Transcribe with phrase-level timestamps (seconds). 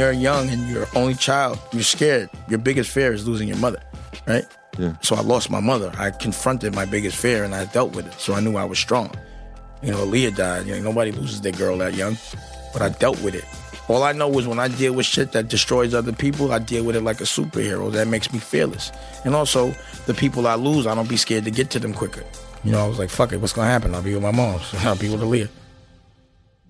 [0.00, 2.30] you're young and you're only child, you're scared.
[2.48, 3.82] Your biggest fear is losing your mother,
[4.26, 4.46] right?
[4.78, 4.96] Yeah.
[5.02, 5.92] So I lost my mother.
[5.98, 8.14] I confronted my biggest fear and I dealt with it.
[8.14, 9.14] So I knew I was strong.
[9.82, 10.66] You know, Leah died.
[10.66, 12.16] You know, nobody loses their girl that young,
[12.72, 13.44] but I dealt with it.
[13.88, 16.84] All I know is when I deal with shit that destroys other people, I deal
[16.84, 17.92] with it like a superhero.
[17.92, 18.92] That makes me fearless.
[19.26, 19.74] And also,
[20.06, 22.24] the people I lose, I don't be scared to get to them quicker.
[22.64, 23.94] You know, I was like, fuck it, what's gonna happen?
[23.94, 24.60] I'll be with my mom.
[24.60, 25.48] So I'll be with Aaliyah.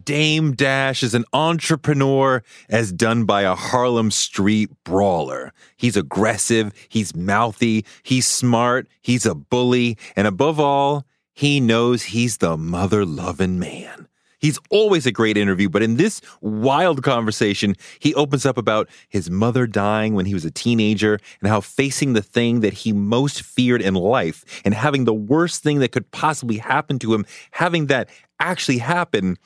[0.04, 5.52] Dame Dash is an entrepreneur as done by a Harlem street brawler.
[5.76, 12.38] He's aggressive, he's mouthy, he's smart, he's a bully, and above all, he knows he's
[12.38, 14.09] the mother loving man.
[14.38, 19.30] He's always a great interview, but in this wild conversation, he opens up about his
[19.30, 23.43] mother dying when he was a teenager and how facing the thing that he most
[23.43, 27.87] feared in life and having the worst thing that could possibly happen to him, having
[27.87, 29.37] that actually happen,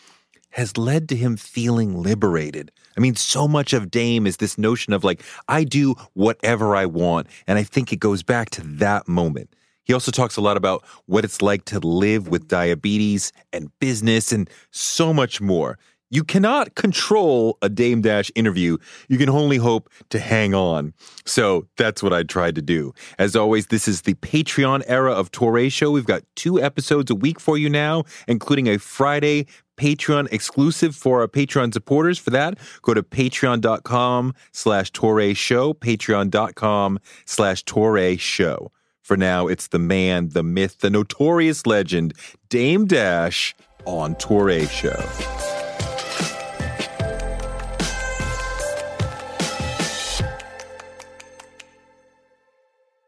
[0.54, 2.70] has led to him feeling liberated.
[2.96, 6.86] I mean, so much of Dame is this notion of like, I do whatever I
[6.86, 7.26] want.
[7.48, 9.54] And I think it goes back to that moment.
[9.82, 14.30] He also talks a lot about what it's like to live with diabetes and business
[14.30, 15.76] and so much more.
[16.10, 18.76] You cannot control a Dame Dash interview.
[19.08, 20.94] You can only hope to hang on.
[21.26, 22.94] So that's what I tried to do.
[23.18, 25.90] As always, this is the Patreon era of Toure Show.
[25.90, 31.20] We've got two episodes a week for you now, including a Friday Patreon exclusive for
[31.20, 32.18] our Patreon supporters.
[32.18, 38.72] For that, go to patreon.com slash Toure Show, patreon.com slash Toure Show.
[39.02, 42.14] For now, it's the man, the myth, the notorious legend,
[42.48, 45.02] Dame Dash on Toure Show.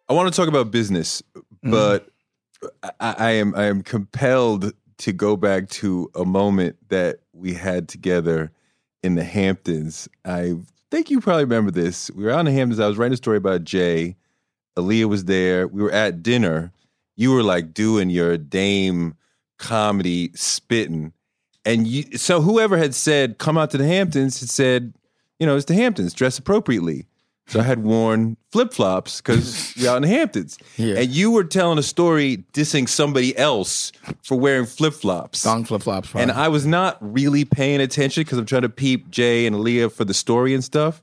[0.08, 1.70] I want to talk about business, mm-hmm.
[1.70, 2.08] but
[3.00, 7.88] I, I am I am compelled to go back to a moment that we had
[7.88, 8.50] together
[9.02, 10.08] in the Hamptons.
[10.24, 10.54] I
[10.90, 12.10] think you probably remember this.
[12.10, 12.80] We were out in the Hamptons.
[12.80, 14.16] I was writing a story about Jay.
[14.76, 15.66] Aaliyah was there.
[15.68, 16.72] We were at dinner.
[17.16, 19.14] You were like doing your dame
[19.58, 21.12] comedy spitting.
[21.64, 24.94] And you, so whoever had said, come out to the Hamptons had said,
[25.38, 27.06] you know, it's the Hamptons, dress appropriately.
[27.48, 30.58] So I had worn flip flops because we're out in the Hamptons.
[30.76, 30.96] Yeah.
[30.96, 33.92] And you were telling a story dissing somebody else
[34.22, 35.44] for wearing flip flops.
[35.44, 36.12] Thong flip flops.
[36.14, 39.90] And I was not really paying attention because I'm trying to peep Jay and Leah
[39.90, 41.00] for the story and stuff.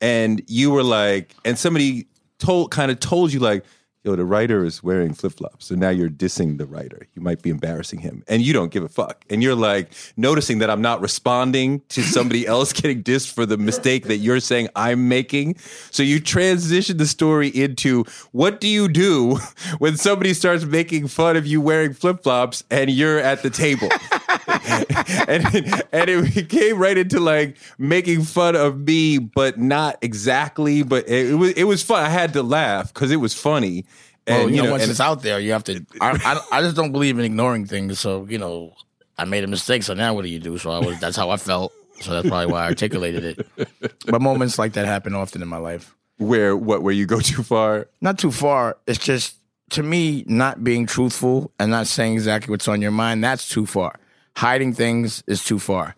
[0.00, 2.06] And you were like, and somebody
[2.40, 3.64] told kind of told you like,
[4.04, 5.66] yo, the writer is wearing flip flops.
[5.66, 7.08] So now you're dissing the writer.
[7.14, 8.22] You might be embarrassing him.
[8.28, 9.24] And you don't give a fuck.
[9.30, 13.56] And you're like noticing that I'm not responding to somebody else getting dissed for the
[13.56, 15.56] mistake that you're saying I'm making.
[15.90, 19.38] So you transition the story into what do you do
[19.78, 23.88] when somebody starts making fun of you wearing flip flops and you're at the table?
[25.28, 30.82] and it, and it became right into like making fun of me, but not exactly.
[30.82, 32.04] But it, it was it was fun.
[32.04, 33.84] I had to laugh because it was funny.
[34.26, 35.84] Well, you, know, once and- it's out there, you have to.
[36.00, 38.00] I, I, I just don't believe in ignoring things.
[38.00, 38.72] So you know,
[39.18, 39.82] I made a mistake.
[39.82, 40.56] So now what do you do?
[40.58, 40.98] So I was.
[40.98, 41.72] That's how I felt.
[42.00, 43.24] So that's probably why I articulated
[43.58, 43.70] it.
[44.06, 45.94] But moments like that happen often in my life.
[46.18, 47.88] where what where you go too far.
[48.00, 48.78] Not too far.
[48.86, 49.36] It's just
[49.70, 53.22] to me, not being truthful and not saying exactly what's on your mind.
[53.22, 53.98] That's too far.
[54.36, 55.94] Hiding things is too far.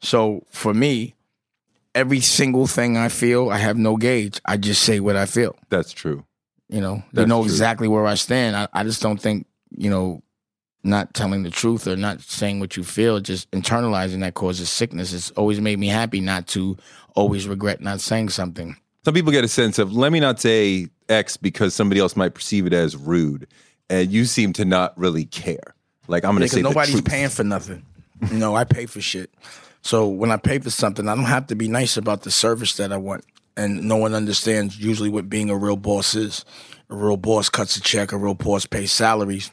[0.00, 1.14] So for me,
[1.94, 4.40] every single thing I feel, I have no gauge.
[4.44, 5.56] I just say what I feel.
[5.68, 6.24] That's true.
[6.68, 7.50] You know, they That's know true.
[7.50, 8.56] exactly where I stand.
[8.56, 9.46] I, I just don't think,
[9.76, 10.22] you know,
[10.82, 15.12] not telling the truth or not saying what you feel, just internalizing that causes sickness.
[15.12, 16.76] It's always made me happy not to
[17.14, 18.76] always regret not saying something.
[19.04, 22.34] Some people get a sense of let me not say X because somebody else might
[22.34, 23.46] perceive it as rude,
[23.90, 25.74] and you seem to not really care.
[26.10, 27.86] Like I'm to Because nobody's paying for nothing.
[28.30, 29.32] You know, I pay for shit.
[29.82, 32.76] So when I pay for something, I don't have to be nice about the service
[32.76, 33.24] that I want.
[33.56, 36.44] And no one understands usually what being a real boss is.
[36.90, 39.52] A real boss cuts a check, a real boss pays salaries,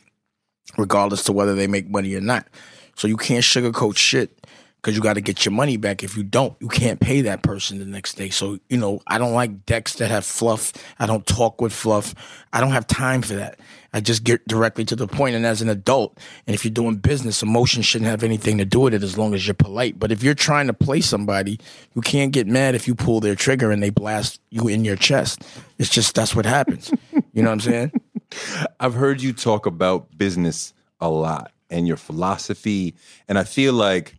[0.78, 2.48] regardless to whether they make money or not.
[2.96, 4.37] So you can't sugarcoat shit
[4.82, 6.04] because you got to get your money back.
[6.04, 8.30] If you don't, you can't pay that person the next day.
[8.30, 10.72] So, you know, I don't like decks that have fluff.
[11.00, 12.14] I don't talk with fluff.
[12.54, 13.60] I don't have time for that.
[13.94, 15.36] I just get directly to the point.
[15.36, 18.82] And as an adult, and if you're doing business, emotion shouldn't have anything to do
[18.82, 20.00] with it as long as you're polite.
[20.00, 21.60] But if you're trying to play somebody,
[21.96, 24.96] you can't get mad if you pull their trigger and they blast you in your
[24.96, 25.42] chest.
[25.80, 26.92] It's just that's what happens.
[27.34, 27.92] you know what I'm saying?
[28.80, 32.96] I've heard you talk about business a lot and your philosophy,
[33.28, 34.17] and I feel like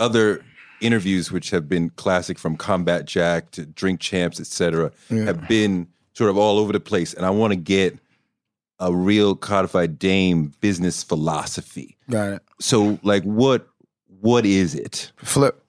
[0.00, 0.44] other
[0.80, 6.30] interviews, which have been classic from Combat Jack to Drink Champs, etc., have been sort
[6.30, 7.14] of all over the place.
[7.14, 7.98] And I want to get
[8.78, 11.98] a real codified Dame business philosophy.
[12.08, 12.42] Got it.
[12.60, 13.68] So, like, what
[14.20, 15.12] what is it?
[15.16, 15.62] Flip.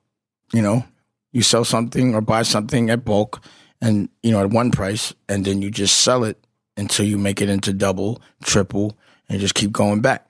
[0.53, 0.83] You know,
[1.31, 3.41] You sell something or buy something at bulk
[3.81, 6.45] and, you know, at one price, and then you just sell it
[6.75, 8.97] until you make it into double, triple,
[9.29, 10.27] and just keep going back.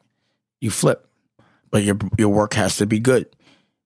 [0.59, 1.07] You flip.
[1.71, 3.27] But your your work has to be good.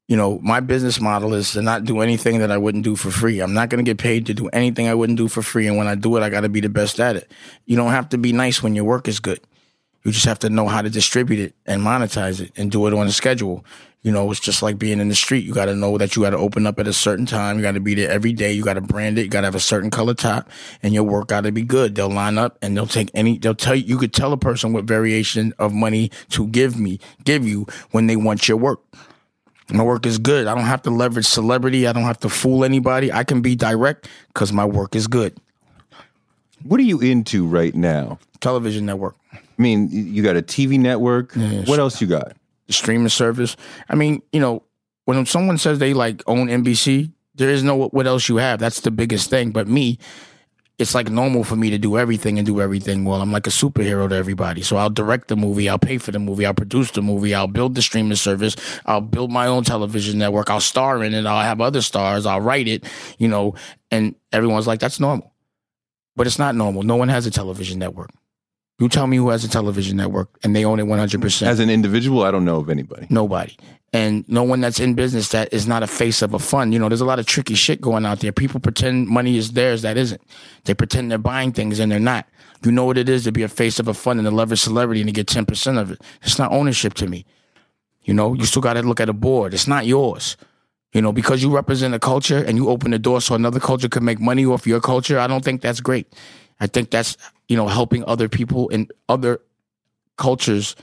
[0.08, 3.10] You know, my business model is to not do anything that I wouldn't do for
[3.10, 3.40] free.
[3.40, 5.68] I'm not going to get paid to do anything I wouldn't do for free.
[5.68, 7.32] And when I do it, I got to be the best at it.
[7.66, 9.40] You don't have to be nice when your work is good.
[10.04, 12.94] You just have to know how to distribute it and monetize it and do it
[12.94, 13.66] on a schedule.
[14.04, 15.44] You know, it's just like being in the street.
[15.44, 17.58] You got to know that you got to open up at a certain time.
[17.58, 18.54] You got to be there every day.
[18.54, 19.24] You got to brand it.
[19.24, 20.48] You got to have a certain color top
[20.84, 21.96] and your work got to be good.
[21.96, 24.72] They'll line up and they'll take any, they'll tell you, you could tell a person
[24.72, 28.82] what variation of money to give me, give you when they want your work.
[29.70, 30.48] My work is good.
[30.48, 31.88] I don't have to leverage celebrity.
[31.88, 33.12] I don't have to fool anybody.
[33.12, 35.36] I can be direct because my work is good.
[36.64, 38.20] What are you into right now?
[38.42, 39.16] Television network.
[39.34, 41.32] I mean, you got a TV network.
[41.36, 41.68] Yes.
[41.68, 42.34] What else you got?
[42.68, 43.56] the streaming service.
[43.90, 44.64] I mean, you know,
[45.06, 48.60] when someone says they like own NBC, there is no what else you have.
[48.60, 49.52] That's the biggest thing.
[49.52, 50.00] But me,
[50.78, 53.22] it's like normal for me to do everything and do everything well.
[53.22, 54.62] I'm like a superhero to everybody.
[54.62, 57.48] So I'll direct the movie, I'll pay for the movie, I'll produce the movie, I'll
[57.48, 58.56] build the streaming service,
[58.86, 62.42] I'll build my own television network, I'll star in it, I'll have other stars, I'll
[62.42, 62.84] write it,
[63.18, 63.56] you know,
[63.92, 65.34] and everyone's like, that's normal.
[66.16, 66.84] But it's not normal.
[66.84, 68.10] No one has a television network.
[68.80, 71.48] You tell me who has a television network and they own it 100%.
[71.48, 73.08] As an individual, I don't know of anybody.
[73.10, 73.56] Nobody.
[73.96, 76.74] And no one that's in business that is not a face of a fund.
[76.74, 78.34] You know, there's a lot of tricky shit going out there.
[78.34, 80.22] People pretend money is theirs that isn't.
[80.66, 82.28] They pretend they're buying things and they're not.
[82.66, 84.60] You know what it is to be a face of a fund and to leverage
[84.60, 86.02] celebrity and to get 10% of it.
[86.24, 87.26] It's not ownership to me.
[88.04, 89.54] You know, you still got to look at a board.
[89.54, 90.36] It's not yours.
[90.92, 93.88] You know, because you represent a culture and you open the door so another culture
[93.88, 96.12] could make money off your culture, I don't think that's great.
[96.60, 97.16] I think that's,
[97.48, 99.40] you know, helping other people in other
[100.18, 100.76] cultures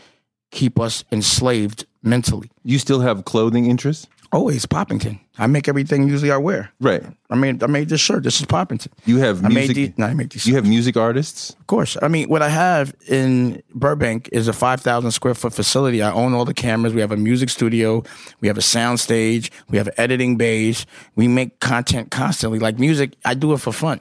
[0.51, 2.51] keep us enslaved mentally.
[2.65, 4.07] You still have clothing interests?
[4.35, 5.21] Oh, Always Poppington.
[5.37, 6.71] I make everything usually I wear.
[6.81, 7.03] Right.
[7.29, 8.23] I made I made this shirt.
[8.23, 8.89] This is Poppington.
[9.05, 9.77] You have I made music.
[9.77, 9.99] these.
[9.99, 10.47] No, I make these.
[10.47, 11.51] you have music artists.
[11.51, 11.99] Of course.
[12.01, 16.03] I mean, what I have in Burbank is a 5,000 square foot facility.
[16.03, 16.95] I own all the cameras.
[16.95, 18.05] We have a music studio.
[18.41, 19.53] We have a sound stage.
[19.69, 20.87] We have an editing bays.
[21.15, 22.59] We make content constantly.
[22.59, 24.01] Like music, I do it for fun.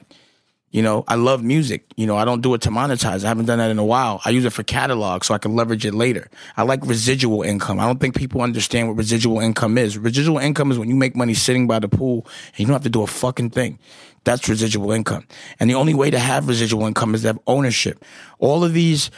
[0.72, 1.84] You know, I love music.
[1.96, 3.24] You know, I don't do it to monetize.
[3.24, 4.22] I haven't done that in a while.
[4.24, 6.30] I use it for catalog so I can leverage it later.
[6.56, 7.78] I like residual income.
[7.78, 9.98] I don't think people understand what residual income is.
[9.98, 12.82] Residual income is when you make money sitting by the pool and you don't have
[12.84, 13.78] to do a fucking thing.
[14.24, 15.26] That's residual income.
[15.60, 18.02] And the only way to have residual income is to have ownership.
[18.38, 19.10] All of these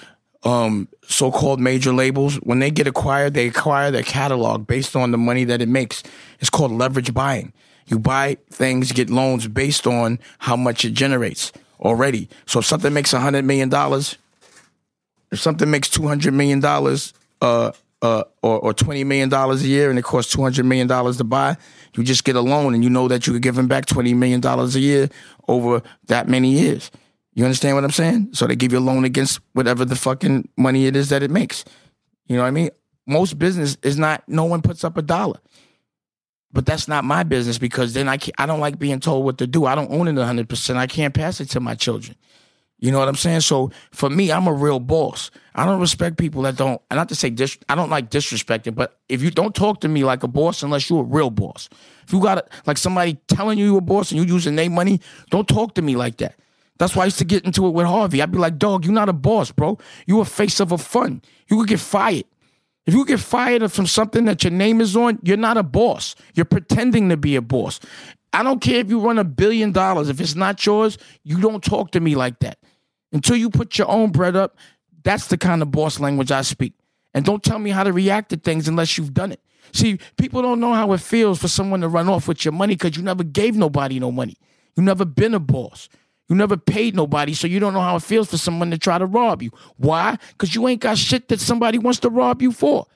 [0.42, 5.18] um, so-called major labels, when they get acquired, they acquire their catalog based on the
[5.18, 6.02] money that it makes.
[6.40, 7.52] It's called leverage buying.
[7.86, 12.28] You buy things, get loans based on how much it generates already.
[12.46, 14.16] So if something makes a hundred million dollars,
[15.30, 17.72] if something makes two hundred million dollars, uh,
[18.02, 21.16] uh, or, or twenty million dollars a year, and it costs two hundred million dollars
[21.16, 21.56] to buy,
[21.94, 24.14] you just get a loan, and you know that you could give them back twenty
[24.14, 25.08] million dollars a year
[25.48, 26.90] over that many years.
[27.34, 28.30] You understand what I'm saying?
[28.32, 31.30] So they give you a loan against whatever the fucking money it is that it
[31.30, 31.64] makes.
[32.26, 32.70] You know what I mean?
[33.06, 34.22] Most business is not.
[34.28, 35.38] No one puts up a dollar.
[36.54, 39.46] But that's not my business because then I I don't like being told what to
[39.46, 39.66] do.
[39.66, 40.76] I don't own it 100%.
[40.76, 42.16] I can't pass it to my children.
[42.78, 43.40] You know what I'm saying?
[43.40, 45.30] So for me, I'm a real boss.
[45.54, 48.98] I don't respect people that don't, not to say dis, I don't like disrespecting, but
[49.08, 51.68] if you don't talk to me like a boss unless you're a real boss.
[52.06, 55.00] If you got like somebody telling you you're a boss and you using their money,
[55.30, 56.36] don't talk to me like that.
[56.78, 58.20] That's why I used to get into it with Harvey.
[58.20, 59.78] I'd be like, dog, you're not a boss, bro.
[60.06, 61.26] You a face of a fund.
[61.48, 62.24] You could get fired.
[62.86, 66.14] If you get fired from something that your name is on, you're not a boss.
[66.34, 67.80] You're pretending to be a boss.
[68.32, 70.08] I don't care if you run a billion dollars.
[70.08, 72.58] If it's not yours, you don't talk to me like that.
[73.12, 74.56] Until you put your own bread up,
[75.02, 76.74] that's the kind of boss language I speak.
[77.14, 79.40] And don't tell me how to react to things unless you've done it.
[79.72, 82.74] See, people don't know how it feels for someone to run off with your money
[82.74, 84.36] because you never gave nobody no money.
[84.76, 85.88] You never been a boss.
[86.34, 88.98] You never paid nobody, so you don't know how it feels for someone to try
[88.98, 89.52] to rob you.
[89.76, 90.18] Why?
[90.30, 92.88] Because you ain't got shit that somebody wants to rob you for.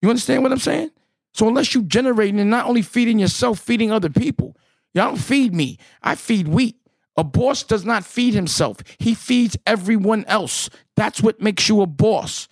[0.00, 0.90] You understand what I'm saying?
[1.34, 4.56] So unless you generating and not only feeding yourself, feeding other people.
[4.94, 5.76] Y'all don't feed me.
[6.02, 6.76] I feed wheat.
[7.18, 8.78] A boss does not feed himself.
[8.96, 10.70] He feeds everyone else.
[10.96, 12.48] That's what makes you a boss.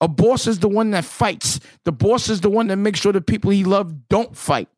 [0.00, 1.60] A boss is the one that fights.
[1.84, 4.70] The boss is the one that makes sure the people he loves don't fight.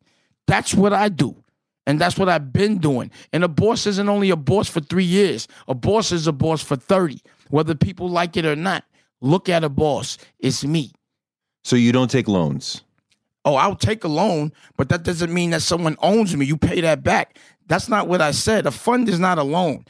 [0.47, 1.44] That's what I do.
[1.87, 3.11] And that's what I've been doing.
[3.31, 6.63] And a boss isn't only a boss for three years, a boss is a boss
[6.63, 8.83] for 30, whether people like it or not.
[9.21, 10.17] Look at a boss.
[10.39, 10.91] It's me.
[11.63, 12.83] So you don't take loans.
[13.43, 16.45] Oh, I'll take a loan, but that doesn't mean that someone owns me.
[16.45, 17.37] You pay that back.
[17.67, 18.65] That's not what I said.
[18.65, 19.85] A fund is not a loan.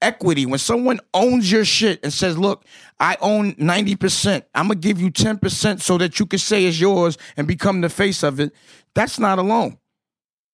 [0.00, 2.64] Equity, when someone owns your shit and says, Look,
[3.00, 6.80] I own 90%, I'm going to give you 10% so that you can say it's
[6.80, 8.52] yours and become the face of it,
[8.94, 9.78] that's not a loan.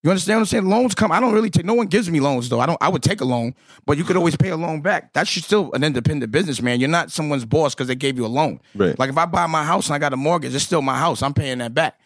[0.05, 0.65] You understand what I'm saying?
[0.69, 1.11] Loans come.
[1.11, 1.65] I don't really take.
[1.65, 2.59] No one gives me loans though.
[2.59, 2.77] I don't.
[2.79, 3.55] I would take a loan,
[3.87, 5.11] but you could always pay a loan back.
[5.13, 6.79] That's still an independent businessman.
[6.79, 8.61] You're not someone's boss because they gave you a loan.
[8.75, 8.97] Right.
[8.99, 11.23] Like if I buy my house and I got a mortgage, it's still my house.
[11.23, 11.99] I'm paying that back.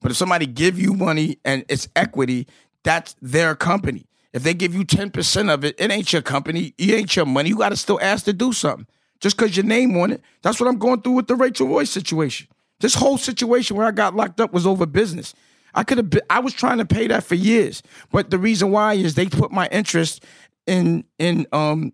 [0.00, 2.48] But if somebody give you money and it's equity,
[2.82, 4.08] that's their company.
[4.32, 6.74] If they give you 10% of it, it ain't your company.
[6.76, 7.50] It ain't your money.
[7.50, 8.88] You got to still ask to do something.
[9.20, 10.22] Just because your name on it.
[10.42, 12.48] That's what I'm going through with the Rachel Roy's situation.
[12.80, 15.34] This whole situation where I got locked up was over business.
[15.74, 17.82] I could have I was trying to pay that for years.
[18.10, 20.24] But the reason why is they put my interest
[20.66, 21.92] in in um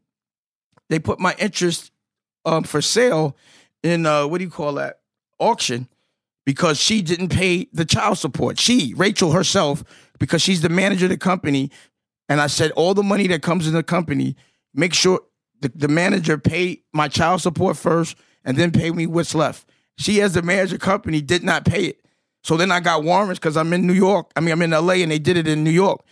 [0.88, 1.92] they put my interest
[2.44, 3.37] um for sale
[3.82, 5.00] in uh what do you call that?
[5.40, 5.88] auction
[6.46, 8.58] because she didn't pay the child support.
[8.58, 9.82] She, Rachel herself,
[10.18, 11.70] because she's the manager of the company.
[12.28, 14.37] And I said, all the money that comes in the company,
[14.75, 15.20] make sure
[15.60, 19.68] the, the manager pay my child support first and then pay me what's left.
[19.99, 22.00] She, as the manager of the company, did not pay it.
[22.42, 24.30] So then I got warrants because I'm in New York.
[24.37, 26.04] I mean, I'm in LA and they did it in New York.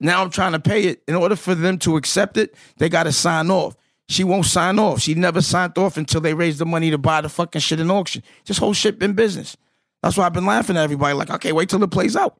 [0.00, 1.02] Now I'm trying to pay it.
[1.06, 3.76] In order for them to accept it, they got to sign off.
[4.08, 5.00] She won't sign off.
[5.00, 7.90] She never signed off until they raised the money to buy the fucking shit in
[7.90, 8.22] auction.
[8.44, 9.56] This whole shit been business.
[10.02, 11.14] That's why I've been laughing at everybody.
[11.14, 12.36] Like, okay, wait till it plays out.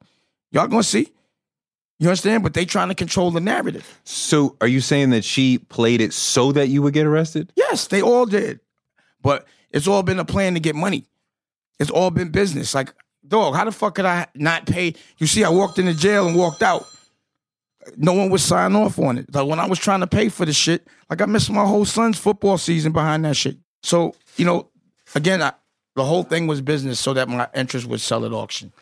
[0.50, 1.10] Y'all gonna see.
[1.98, 2.42] You understand?
[2.42, 4.00] But they trying to control the narrative.
[4.04, 7.52] So are you saying that she played it so that you would get arrested?
[7.56, 8.60] Yes, they all did.
[9.22, 11.06] But it's all been a plan to get money.
[11.78, 12.74] It's all been business.
[12.74, 12.92] Like,
[13.26, 14.94] dog, how the fuck could I not pay?
[15.18, 16.86] You see, I walked into jail and walked out.
[17.96, 19.34] No one would sign off on it.
[19.34, 21.84] Like when I was trying to pay for the shit, like I missed my whole
[21.84, 23.58] son's football season behind that shit.
[23.82, 24.70] So, you know,
[25.14, 25.52] again, I,
[25.94, 28.72] the whole thing was business so that my interest would sell at auction.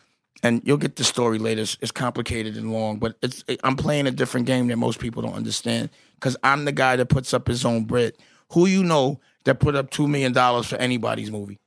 [0.41, 1.61] And you'll get the story later.
[1.61, 5.21] It's, it's complicated and long, but it's I'm playing a different game that most people
[5.21, 8.13] don't understand because I'm the guy that puts up his own bread.
[8.51, 11.59] Who you know that put up two million dollars for anybody's movie?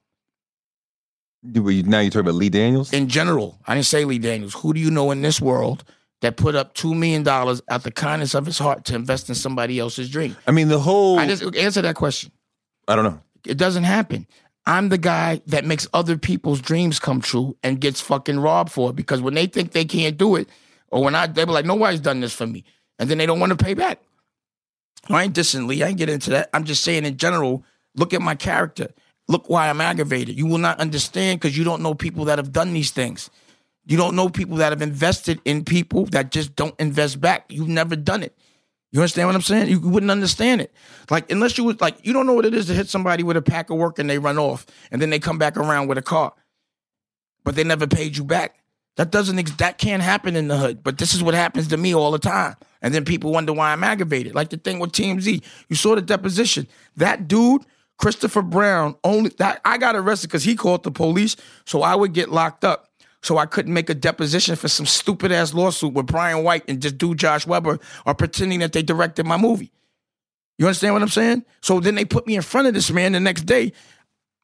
[1.55, 2.93] Now you're talking about Lee Daniels?
[2.93, 4.55] In general, I didn't say Lee Daniels.
[4.55, 5.85] Who do you know in this world
[6.23, 9.35] that put up two million dollars out the kindness of his heart to invest in
[9.35, 10.37] somebody else's dream?
[10.47, 11.19] I mean, the whole.
[11.19, 12.33] I just answer that question.
[12.89, 13.21] I don't know.
[13.47, 14.27] It doesn't happen.
[14.67, 18.91] I'm the guy that makes other people's dreams come true and gets fucking robbed for
[18.91, 20.49] it because when they think they can't do it,
[20.91, 22.65] or when I they be like, nobody's done this for me,
[22.99, 24.01] and then they don't want to pay back.
[25.09, 25.83] I ain't dissing Lee.
[25.83, 26.51] I ain't get into that.
[26.53, 28.89] I'm just saying in general, look at my character.
[29.29, 30.37] Look why I'm aggravated.
[30.37, 33.31] You will not understand because you don't know people that have done these things.
[33.87, 37.47] You don't know people that have invested in people that just don't invest back.
[37.49, 38.37] You've never done it.
[38.93, 39.69] You understand what I'm saying?
[39.69, 40.73] You wouldn't understand it.
[41.11, 43.37] Like, unless you was like, you don't know what it is to hit somebody with
[43.37, 45.99] a pack of work and they run off and then they come back around with
[45.99, 46.33] a car,
[47.45, 48.57] but they never paid you back.
[48.97, 50.83] That doesn't, ex- that can't happen in the hood.
[50.83, 52.57] But this is what happens to me all the time.
[52.81, 54.35] And then people wonder why I'm aggravated.
[54.35, 55.43] Like the thing with TMZ.
[55.69, 56.67] You saw the deposition.
[56.97, 57.63] That dude,
[57.99, 62.13] Christopher Brown, only that I got arrested because he called the police, so I would
[62.13, 62.91] get locked up.
[63.23, 66.81] So I couldn't make a deposition for some stupid ass lawsuit with Brian White and
[66.81, 69.73] just do Josh Weber or pretending that they directed my movie.
[70.59, 71.45] You understand what I'm saying?
[71.61, 73.73] So then they put me in front of this man the next day.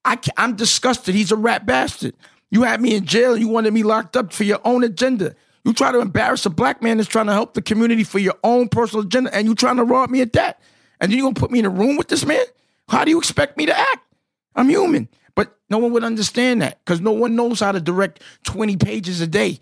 [0.05, 1.15] I I'm disgusted.
[1.15, 2.15] He's a rat bastard.
[2.51, 3.37] You had me in jail.
[3.37, 5.35] You wanted me locked up for your own agenda.
[5.65, 8.35] You try to embarrass a black man that's trying to help the community for your
[8.43, 10.61] own personal agenda, and you trying to rob me at that.
[11.01, 12.45] And then you gonna put me in a room with this man?
[12.93, 14.07] How do you expect me to act?
[14.55, 15.09] I'm human.
[15.35, 19.23] But no one would understand that because no one knows how to direct 20 pages
[19.23, 19.59] a day.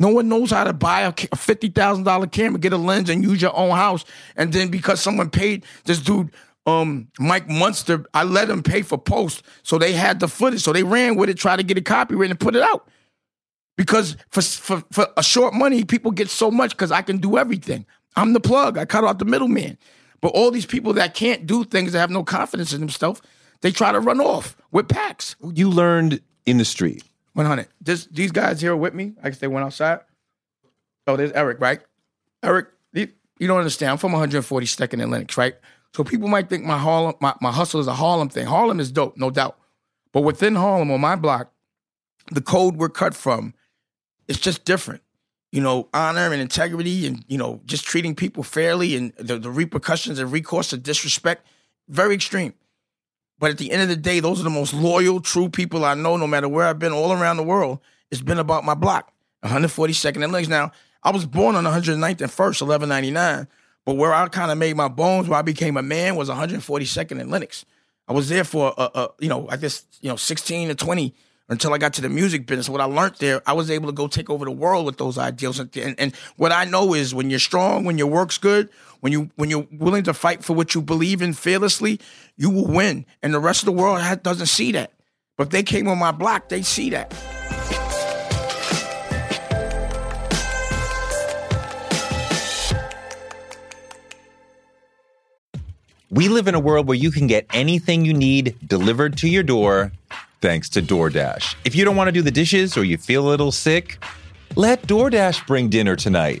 [0.00, 3.56] No one knows how to buy a $50,000 camera, get a lens, and use your
[3.56, 4.04] own house.
[4.34, 6.32] And then because someone paid this dude,
[6.66, 9.44] um, Mike Munster, I let him pay for post.
[9.62, 10.60] So they had the footage.
[10.60, 12.88] So they ran with it, tried to get it copyrighted and put it out.
[13.76, 17.38] Because for, for, for a short money, people get so much because I can do
[17.38, 17.86] everything.
[18.16, 18.76] I'm the plug.
[18.76, 19.78] I cut out the middleman.
[20.20, 23.20] But all these people that can't do things, that have no confidence in themselves,
[23.60, 25.36] they try to run off with packs.
[25.54, 27.02] You learned in the street.
[27.34, 27.68] 100.
[27.80, 30.00] This, these guys here with me, I guess they went outside.
[31.06, 31.80] Oh, there's Eric, right?
[32.42, 33.08] Eric, you
[33.38, 33.92] you don't understand.
[33.92, 35.54] I'm from 142nd and Lenox, right?
[35.94, 38.46] So people might think my Harlem, my, my hustle is a Harlem thing.
[38.46, 39.58] Harlem is dope, no doubt.
[40.12, 41.52] But within Harlem, on my block,
[42.30, 43.54] the code we're cut from,
[44.28, 45.02] it's just different.
[45.56, 49.50] You know, honor and integrity and, you know, just treating people fairly and the, the
[49.50, 51.46] repercussions and recourse of disrespect,
[51.88, 52.52] very extreme.
[53.38, 55.94] But at the end of the day, those are the most loyal, true people I
[55.94, 57.78] know, no matter where I've been all around the world.
[58.10, 59.10] It's been about my block,
[59.46, 60.46] 142nd and Lenox.
[60.46, 60.72] Now,
[61.02, 63.48] I was born on 109th and 1st, 1199.
[63.86, 67.18] But where I kind of made my bones, where I became a man, was 142nd
[67.18, 67.64] and Lenox.
[68.06, 71.14] I was there for, uh, uh, you know, I guess, you know, 16 to 20
[71.48, 72.68] until I got to the music business.
[72.68, 75.18] What I learned there, I was able to go take over the world with those
[75.18, 75.58] ideals.
[75.58, 78.68] And, and, and, what I know is when you're strong, when your work's good,
[79.00, 82.00] when you when you're willing to fight for what you believe in fearlessly,
[82.36, 83.06] you will win.
[83.22, 84.92] And the rest of the world has, doesn't see that.
[85.36, 87.14] But they came on my block, they see that.
[96.08, 99.42] We live in a world where you can get anything you need delivered to your
[99.42, 99.92] door
[100.46, 101.56] thanks to DoorDash.
[101.64, 103.98] If you don't want to do the dishes or you feel a little sick,
[104.54, 106.40] let DoorDash bring dinner tonight.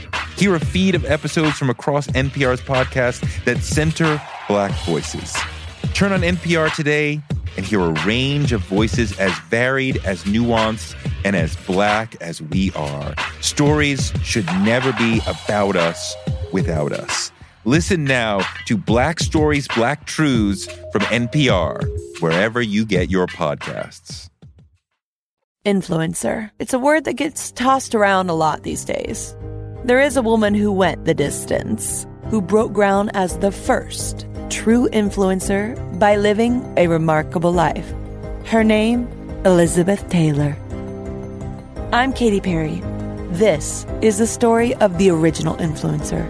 [0.37, 5.35] Hear a feed of episodes from across NPR's podcast that center Black voices.
[5.93, 7.21] Turn on NPR today
[7.57, 12.71] and hear a range of voices as varied, as nuanced, and as Black as we
[12.73, 13.13] are.
[13.41, 16.15] Stories should never be about us
[16.51, 17.31] without us.
[17.65, 21.85] Listen now to Black Stories, Black Truths from NPR,
[22.19, 24.29] wherever you get your podcasts.
[25.65, 26.49] Influencer.
[26.57, 29.35] It's a word that gets tossed around a lot these days.
[29.83, 34.87] There is a woman who went the distance, who broke ground as the first true
[34.89, 37.91] influencer by living a remarkable life.
[38.45, 39.07] Her name,
[39.43, 40.55] Elizabeth Taylor.
[41.91, 42.79] I'm Katy Perry.
[43.31, 46.29] This is the story of the original influencer.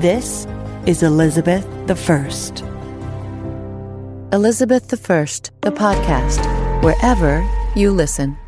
[0.00, 0.46] This
[0.86, 2.64] is Elizabeth the First.
[4.32, 6.42] Elizabeth the First, the podcast,
[6.82, 7.46] wherever
[7.76, 8.38] you listen.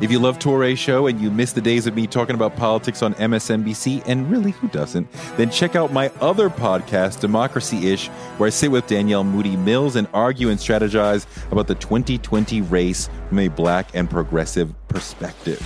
[0.00, 3.02] If you love Toure Show and you miss the days of me talking about politics
[3.02, 8.06] on MSNBC, and really, who doesn't, then check out my other podcast, Democracy Ish,
[8.36, 13.40] where I sit with Danielle Moodie-Mills and argue and strategize about the 2020 race from
[13.40, 15.60] a black and progressive perspective.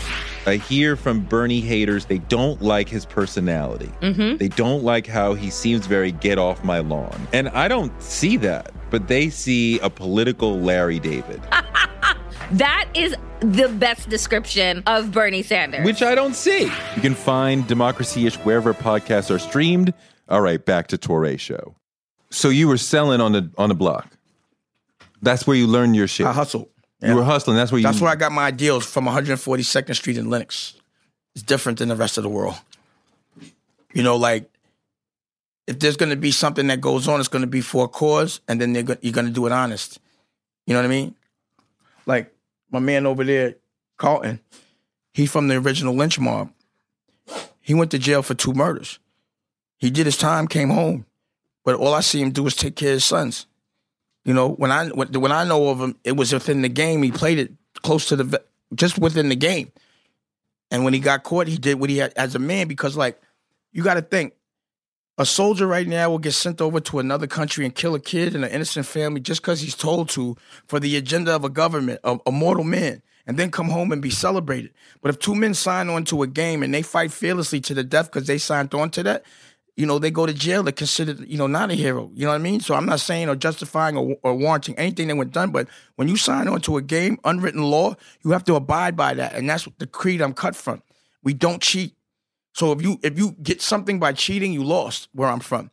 [0.46, 3.92] I hear from Bernie haters, they don't like his personality.
[4.00, 4.38] Mm-hmm.
[4.38, 7.28] They don't like how he seems very get off my lawn.
[7.34, 11.42] And I don't see that, but they see a political Larry David.
[12.52, 15.84] That is the best description of Bernie Sanders.
[15.84, 16.64] which I don't see.
[16.64, 19.92] You can find Democracy Ish wherever podcasts are streamed.
[20.28, 21.74] All right, back to Toure Show.
[22.30, 24.08] So you were selling on the on the block.
[25.20, 26.26] That's where you learned your shit.
[26.26, 26.68] I hustled.
[27.00, 27.56] You were hustling.
[27.56, 27.82] That's where you.
[27.82, 30.74] That's where I got my ideals from 142nd Street in Lenox.
[31.34, 32.54] It's different than the rest of the world.
[33.92, 34.48] You know, like
[35.66, 37.88] if there's going to be something that goes on, it's going to be for a
[37.88, 39.98] cause, and then they're go- you're going to do it honest.
[40.66, 41.14] You know what I mean?
[42.06, 42.31] Like
[42.72, 43.56] my man over there,
[43.98, 44.40] Carlton,
[45.12, 46.52] he from the original lynch mob.
[47.60, 48.98] He went to jail for two murders.
[49.78, 51.06] He did his time, came home,
[51.64, 53.46] but all I see him do is take care of his sons.
[54.24, 57.02] You know, when I when, I know of him, it was within the game.
[57.02, 58.42] He played it close to the
[58.74, 59.72] just within the game.
[60.70, 63.20] And when he got caught, he did what he had as a man because, like,
[63.72, 64.34] you got to think,
[65.22, 68.34] a soldier right now will get sent over to another country and kill a kid
[68.34, 72.00] and an innocent family just because he's told to for the agenda of a government,
[72.02, 74.72] a, a mortal man, and then come home and be celebrated.
[75.00, 77.84] But if two men sign on to a game and they fight fearlessly to the
[77.84, 79.24] death because they signed on to that,
[79.76, 80.64] you know, they go to jail.
[80.64, 82.10] They're considered, you know, not a hero.
[82.14, 82.58] You know what I mean?
[82.58, 86.08] So I'm not saying or justifying or, or warranting anything that went done, but when
[86.08, 89.34] you sign on to a game, unwritten law, you have to abide by that.
[89.34, 90.82] And that's the creed I'm cut from.
[91.22, 91.94] We don't cheat.
[92.52, 95.70] So if you if you get something by cheating, you lost where I'm from.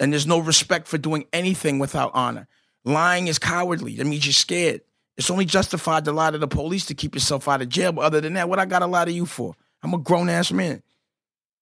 [0.00, 2.48] And there's no respect for doing anything without honor.
[2.84, 3.96] Lying is cowardly.
[3.96, 4.80] That means you're scared.
[5.16, 7.92] It's only justified to lie to the police to keep yourself out of jail.
[7.92, 9.54] But other than that, what I got to lie to you for?
[9.82, 10.82] I'm a grown ass man.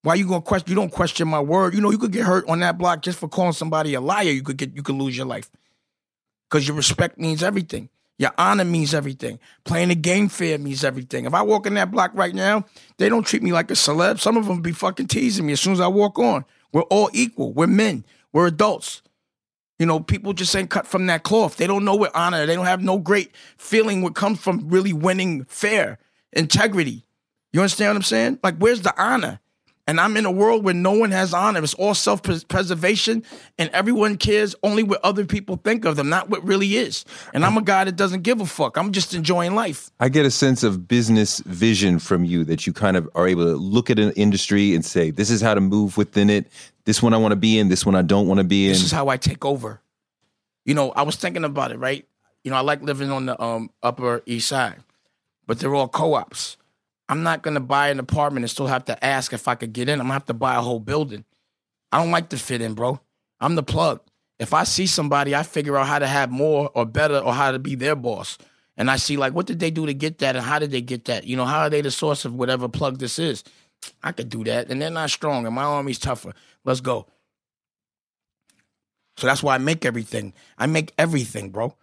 [0.01, 0.69] Why you gonna question?
[0.69, 1.73] You don't question my word.
[1.73, 4.23] You know you could get hurt on that block just for calling somebody a liar.
[4.23, 5.49] You could get you could lose your life
[6.49, 7.89] because your respect means everything.
[8.19, 9.39] Your honor means everything.
[9.65, 11.25] Playing the game fair means everything.
[11.25, 12.65] If I walk in that block right now,
[12.97, 14.19] they don't treat me like a celeb.
[14.19, 16.45] Some of them be fucking teasing me as soon as I walk on.
[16.71, 17.53] We're all equal.
[17.53, 18.05] We're men.
[18.31, 19.01] We're adults.
[19.79, 21.57] You know, people just ain't cut from that cloth.
[21.57, 22.45] They don't know what honor.
[22.45, 25.97] They don't have no great feeling what comes from really winning fair,
[26.31, 27.05] integrity.
[27.51, 28.39] You understand what I'm saying?
[28.43, 29.39] Like, where's the honor?
[29.85, 31.61] And I'm in a world where no one has honor.
[31.61, 33.23] It's all self preservation,
[33.57, 37.03] and everyone cares only what other people think of them, not what really is.
[37.33, 38.77] And I'm a guy that doesn't give a fuck.
[38.77, 39.91] I'm just enjoying life.
[39.99, 43.43] I get a sense of business vision from you that you kind of are able
[43.43, 46.47] to look at an industry and say, this is how to move within it.
[46.85, 47.67] This one I want to be in.
[47.67, 48.71] This one I don't want to be in.
[48.71, 49.81] This is how I take over.
[50.65, 52.07] You know, I was thinking about it, right?
[52.45, 54.81] You know, I like living on the um, Upper East Side,
[55.45, 56.57] but they're all co ops.
[57.09, 59.89] I'm not gonna buy an apartment and still have to ask if I could get
[59.89, 59.99] in.
[59.99, 61.25] I'm gonna have to buy a whole building.
[61.91, 62.99] I don't like to fit in, bro.
[63.39, 64.01] I'm the plug.
[64.39, 67.51] If I see somebody, I figure out how to have more or better or how
[67.51, 68.37] to be their boss.
[68.75, 70.81] And I see like what did they do to get that and how did they
[70.81, 71.25] get that?
[71.25, 73.43] You know, how are they the source of whatever plug this is?
[74.01, 74.69] I could do that.
[74.69, 76.33] And they're not strong and my army's tougher.
[76.63, 77.07] Let's go.
[79.17, 80.33] So that's why I make everything.
[80.57, 81.75] I make everything, bro.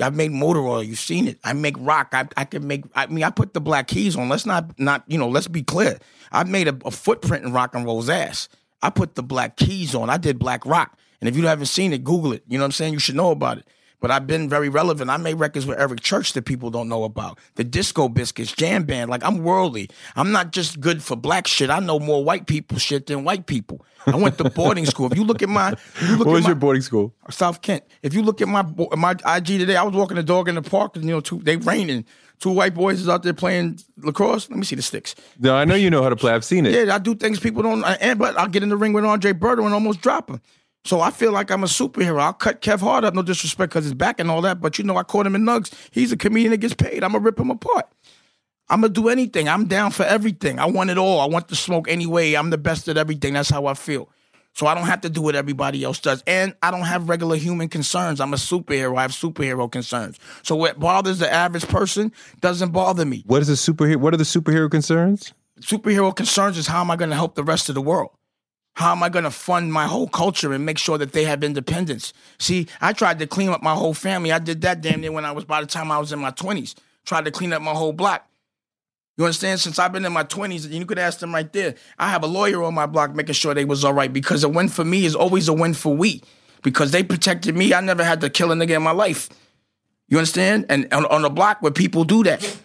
[0.00, 0.82] I've made motor oil.
[0.82, 1.38] You've seen it.
[1.44, 2.08] I make rock.
[2.12, 2.84] I, I can make.
[2.94, 4.28] I mean, I put the black keys on.
[4.28, 5.28] Let's not not you know.
[5.28, 5.98] Let's be clear.
[6.32, 8.48] I've made a, a footprint in rock and roll's ass.
[8.82, 10.08] I put the black keys on.
[10.08, 10.88] I did BlakRoc.
[11.20, 12.44] And if you haven't seen it, Google it.
[12.48, 12.94] You know what I'm saying?
[12.94, 13.66] You should know about it
[14.00, 15.10] but I've been very relevant.
[15.10, 17.38] I made records with Eric Church that people don't know about.
[17.54, 19.10] The Disco Biscuits, Jam Band.
[19.10, 19.90] Like I'm worldly.
[20.16, 21.70] I'm not just good for black shit.
[21.70, 23.84] I know more white people shit than white people.
[24.06, 25.10] I went to boarding school.
[25.12, 27.14] If you look at my, look what was my, your boarding school?
[27.28, 27.84] South Kent.
[28.02, 28.62] If you look at my
[28.96, 31.38] my IG today, I was walking the dog in the park, and you know, two
[31.38, 32.04] they raining.
[32.40, 34.48] Two white boys is out there playing lacrosse.
[34.48, 35.14] Let me see the sticks.
[35.38, 36.32] No, I know you know how to play.
[36.32, 36.72] I've seen it.
[36.72, 37.84] Yeah, I do things people don't.
[37.84, 40.40] And but I'll get in the ring with Andre Berto and almost drop him.
[40.84, 42.20] So I feel like I'm a superhero.
[42.20, 44.60] I'll cut Kev Hart up, no disrespect, because his back and all that.
[44.60, 45.72] But you know, I caught him in nugs.
[45.90, 47.04] He's a comedian that gets paid.
[47.04, 47.86] I'm gonna rip him apart.
[48.68, 49.48] I'm gonna do anything.
[49.48, 50.58] I'm down for everything.
[50.58, 51.20] I want it all.
[51.20, 52.34] I want the smoke anyway.
[52.34, 53.34] I'm the best at everything.
[53.34, 54.08] That's how I feel.
[54.54, 56.22] So I don't have to do what everybody else does.
[56.26, 58.20] And I don't have regular human concerns.
[58.20, 58.98] I'm a superhero.
[58.98, 60.18] I have superhero concerns.
[60.42, 63.22] So what bothers the average person doesn't bother me.
[63.26, 63.96] What is a superhero?
[63.96, 65.32] What are the superhero concerns?
[65.60, 68.10] Superhero concerns is how am I going to help the rest of the world?
[68.74, 71.44] How am I going to fund my whole culture and make sure that they have
[71.44, 72.12] independence?
[72.38, 74.32] See, I tried to clean up my whole family.
[74.32, 76.30] I did that damn near when I was by the time I was in my
[76.30, 76.74] 20s.
[77.04, 78.26] Tried to clean up my whole block.
[79.16, 79.60] You understand?
[79.60, 82.22] Since I've been in my 20s, and you could ask them right there, I have
[82.22, 84.84] a lawyer on my block making sure they was all right because a win for
[84.84, 86.22] me is always a win for we.
[86.62, 87.74] Because they protected me.
[87.74, 89.28] I never had to kill a nigga in my life.
[90.08, 90.66] You understand?
[90.68, 92.59] And on, on the block where people do that.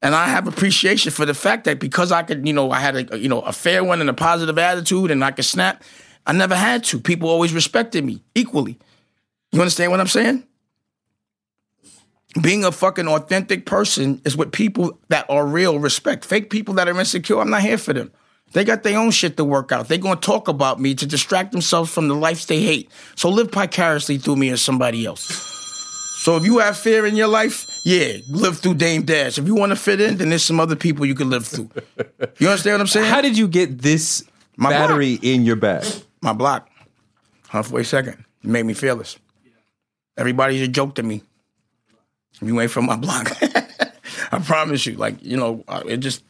[0.00, 3.12] And I have appreciation for the fact that because I could, you know, I had
[3.12, 5.82] a you know a fair one and a positive attitude and I could snap,
[6.26, 7.00] I never had to.
[7.00, 8.78] People always respected me equally.
[9.50, 10.44] You understand what I'm saying?
[12.40, 16.24] Being a fucking authentic person is what people that are real respect.
[16.24, 18.12] Fake people that are insecure, I'm not here for them.
[18.52, 19.88] They got their own shit to work out.
[19.88, 22.90] They're gonna talk about me to distract themselves from the lives they hate.
[23.16, 25.24] So live vicariously through me or somebody else.
[26.22, 29.38] So if you have fear in your life, yeah, live through Dame Dash.
[29.38, 31.70] If you want to fit in, then there's some other people you can live through.
[32.38, 33.06] You understand what I'm saying?
[33.06, 34.24] How did you get this
[34.56, 35.84] My battery in your bag?
[36.20, 36.68] My block,
[37.48, 39.18] halfway second, it made me fearless.
[40.16, 41.22] Everybody's a joke to me.
[42.40, 43.36] If you ain't from my block,
[44.32, 44.94] I promise you.
[44.94, 46.22] Like you know, uh, it just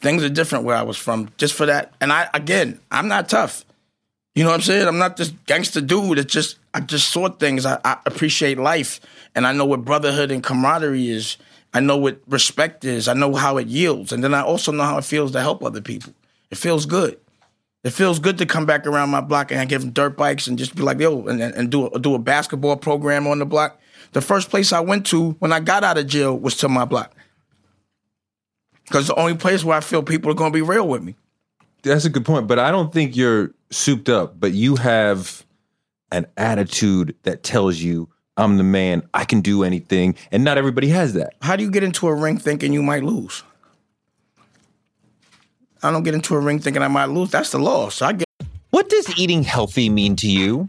[0.00, 1.30] things are different where I was from.
[1.36, 3.64] Just for that, and I again, I'm not tough.
[4.36, 4.86] You know what I'm saying?
[4.86, 6.18] I'm not this gangster dude.
[6.18, 7.64] It's just I just saw things.
[7.64, 9.00] I, I appreciate life,
[9.34, 11.38] and I know what brotherhood and camaraderie is.
[11.72, 13.08] I know what respect is.
[13.08, 15.64] I know how it yields, and then I also know how it feels to help
[15.64, 16.12] other people.
[16.50, 17.18] It feels good.
[17.82, 20.58] It feels good to come back around my block and give them dirt bikes and
[20.58, 23.80] just be like, yo, and, and do a, do a basketball program on the block.
[24.12, 26.84] The first place I went to when I got out of jail was to my
[26.84, 27.14] block,
[28.84, 31.16] because the only place where I feel people are going to be real with me.
[31.82, 34.38] That's a good point, but I don't think you're souped up.
[34.40, 35.44] But you have
[36.10, 39.02] an attitude that tells you I'm the man.
[39.14, 41.34] I can do anything, and not everybody has that.
[41.40, 43.42] How do you get into a ring thinking you might lose?
[45.82, 47.30] I don't get into a ring thinking I might lose.
[47.30, 48.02] That's the loss.
[48.02, 48.26] I get.
[48.70, 50.68] What does eating healthy mean to you?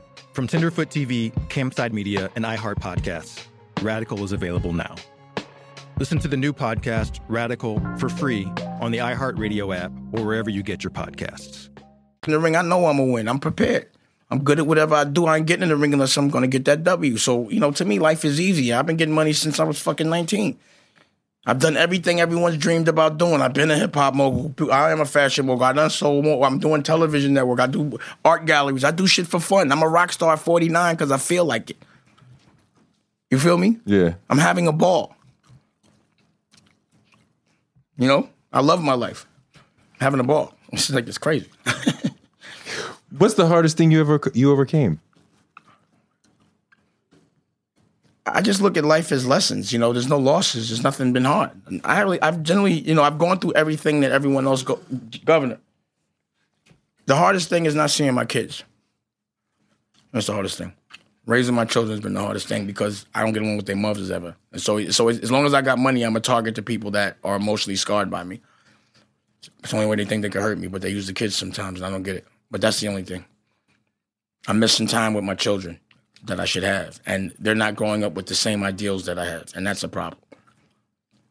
[0.33, 3.45] From Tenderfoot TV, Campside Media, and iHeart Podcasts,
[3.81, 4.95] Radical is available now.
[5.99, 8.45] Listen to the new podcast, Radical, for free
[8.79, 11.67] on the iHeartRadio app or wherever you get your podcasts.
[12.25, 13.27] In the ring, I know I'm gonna win.
[13.27, 13.89] I'm prepared.
[14.29, 15.25] I'm good at whatever I do.
[15.25, 17.17] I ain't getting in the ring unless I'm gonna get that W.
[17.17, 18.71] So, you know, to me, life is easy.
[18.71, 20.57] I've been getting money since I was fucking 19.
[21.45, 23.41] I've done everything everyone's dreamed about doing.
[23.41, 24.71] I've been a hip hop mogul.
[24.71, 25.63] I am a fashion mogul.
[25.63, 26.43] I done soul mogul.
[26.43, 27.59] I'm doing television network.
[27.59, 28.83] I do art galleries.
[28.83, 29.71] I do shit for fun.
[29.71, 31.77] I'm a rock star at 49 because I feel like it.
[33.31, 33.79] You feel me?
[33.85, 34.15] Yeah.
[34.29, 35.15] I'm having a ball.
[37.97, 39.25] You know, I love my life.
[39.99, 40.53] having a ball.
[40.73, 41.49] It's like it's crazy.
[43.17, 45.01] What's the hardest thing you ever you overcame?
[48.25, 49.73] I just look at life as lessons.
[49.73, 50.69] You know, there's no losses.
[50.69, 51.51] There's nothing been hard.
[51.83, 54.79] I really, I've generally, you know, I've gone through everything that everyone else go.
[55.25, 55.57] Governor,
[57.07, 58.63] the hardest thing is not seeing my kids.
[60.11, 60.73] That's the hardest thing.
[61.25, 63.75] Raising my children has been the hardest thing because I don't get along with their
[63.75, 64.35] mothers ever.
[64.51, 67.17] And so, so as long as I got money, I'm a target to people that
[67.23, 68.41] are emotionally scarred by me.
[69.59, 71.35] It's the only way they think they can hurt me, but they use the kids
[71.35, 72.27] sometimes, and I don't get it.
[72.51, 73.25] But that's the only thing.
[74.47, 75.79] I'm missing time with my children
[76.25, 79.25] that I should have, and they're not growing up with the same ideals that I
[79.25, 80.21] have, and that's a problem.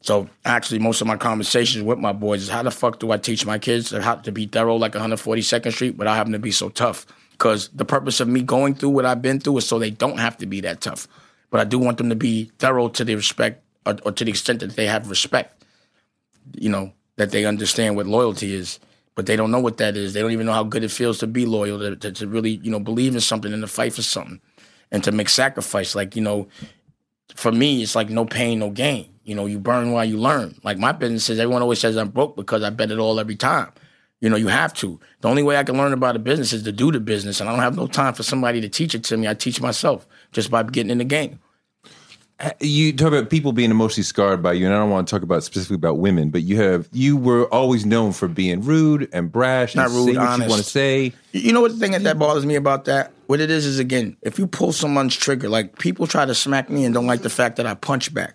[0.03, 3.19] So actually, most of my conversations with my boys is how the fuck do I
[3.19, 6.71] teach my kids how to be thorough like 142nd Street without having to be so
[6.71, 7.07] tough?
[7.33, 10.19] Because the purpose of me going through what I've been through is so they don't
[10.19, 11.07] have to be that tough.
[11.51, 14.31] But I do want them to be thorough to the respect or, or to the
[14.31, 15.65] extent that they have respect.
[16.55, 18.81] You know that they understand what loyalty is
[19.17, 20.15] but they don't know what that is.
[20.15, 22.53] They don't even know how good it feels to be loyal, to, to, to, really,
[22.53, 24.41] you know, believe in something and to fight for something
[24.91, 25.95] and to make sacrifice.
[25.95, 26.49] Like, you know,
[27.35, 29.09] for me, it's like no pain, no gain.
[29.25, 30.57] You know, you burn while you learn.
[30.65, 33.37] Like my business says, everyone always says I'm broke because I bet it all every
[33.37, 33.71] time.
[34.21, 35.01] You know, you have to.
[35.21, 37.41] The only way I can learn about a business is to do the business.
[37.41, 39.27] And I don't have no time for somebody to teach it to me.
[39.29, 41.39] I teach myself just by getting in the game
[42.41, 45.11] uh, you talk about people being emotionally scarred by you, and I don't want to
[45.11, 49.09] talk about specifically about women, but you have you were always known for being rude
[49.13, 50.41] and brash, not and rude, honest.
[50.41, 51.13] you want to say.
[51.33, 53.13] You know what the thing that bothers me about that?
[53.31, 56.69] What it is is again, if you pull someone's trigger, like people try to smack
[56.69, 58.35] me and don't like the fact that I punch back.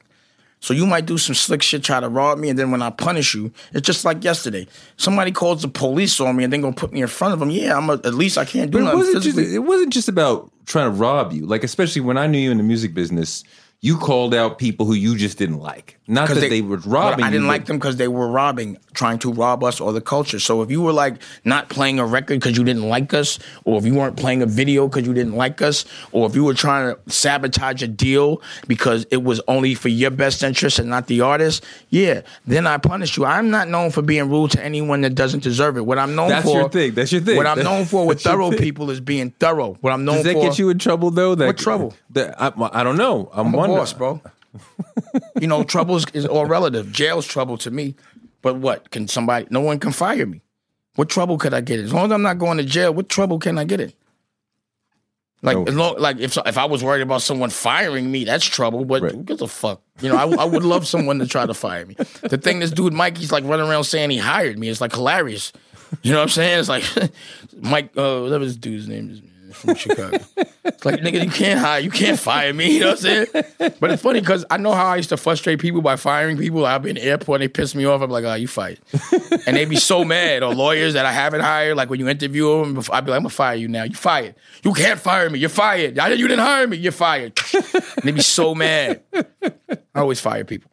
[0.62, 2.92] So you might do some slick shit, try to rob me, and then when I
[2.92, 4.66] punish you, it's just like yesterday.
[4.96, 7.50] Somebody calls the police on me and then gonna put me in front of them.
[7.50, 10.08] Yeah, I'm a, at least I can't do But it wasn't just it wasn't just
[10.08, 11.46] about trying to rob you.
[11.46, 13.44] Like especially when I knew you in the music business,
[13.86, 16.00] you called out people who you just didn't like.
[16.08, 17.20] Not that they, were robbing.
[17.20, 19.94] Well, I didn't you, like them because they were robbing, trying to rob us or
[19.94, 20.40] the culture.
[20.40, 23.78] So if you were like not playing a record because you didn't like us, or
[23.78, 26.56] if you weren't playing a video because you didn't like us, or if you were
[26.56, 31.06] trying to sabotage a deal because it was only for your best interest and not
[31.06, 33.26] the artist, yeah, then I punish you.
[33.26, 35.86] I'm not known for being rude to anyone that doesn't deserve it.
[35.86, 36.94] What I'm known That's for, That's your thing.
[36.96, 37.38] That's your thing.
[37.38, 39.78] What I'm known for with thorough people is being thorough.
[39.82, 40.50] What I'm known for Does that for.
[40.50, 41.36] get you in trouble though?
[41.36, 41.94] That, What trouble?
[42.16, 43.30] That, I, I don't know.
[43.34, 43.80] I'm, I'm a wondering.
[43.80, 44.22] boss, bro.
[45.40, 46.92] you know, trouble is, all relative.
[46.92, 47.96] Jail's trouble to me.
[48.42, 48.90] But what?
[48.92, 50.42] Can somebody, no one can fire me.
[50.96, 51.86] What trouble could I get in?
[51.86, 53.94] As long as I'm not going to jail, what trouble can I get in?
[55.42, 55.66] Like, No.
[55.66, 58.86] as long, like if if I was worried about someone firing me, that's trouble.
[58.86, 59.12] But Right.
[59.12, 59.82] who gives a fuck?
[60.02, 61.96] You know, I, I would love someone to try to fire me.
[62.24, 64.70] The thing, this dude Mike, Mikey's like running around saying he hired me.
[64.70, 65.52] It's like hilarious.
[66.02, 66.60] You know what I'm saying?
[66.60, 66.84] It's like
[67.60, 69.22] Mike, uh, whatever this dude's name is.
[69.64, 69.76] Man.
[69.76, 70.18] from Chicago.
[70.66, 72.74] it's like nigga, you can't hire, you can't fire me.
[72.74, 73.76] You know what I'm saying?
[73.80, 76.66] But it's funny because I know how I used to frustrate people by firing people.
[76.66, 78.02] I'll be in the airport, and they piss me off.
[78.02, 78.80] I'm like, oh, you fired,
[79.48, 80.44] and they'd be so mad.
[80.44, 83.24] Or lawyers that I haven't hired, like when you interview them, I'd be like, I'm
[83.24, 83.84] gonna fire you now.
[83.84, 84.36] You fired.
[84.64, 85.40] You can't fire me.
[85.40, 86.00] You're fired.
[86.00, 86.78] I, you didn't hire me.
[86.78, 87.40] You're fired.
[87.54, 89.02] and they be so mad.
[89.14, 90.72] I always fire people.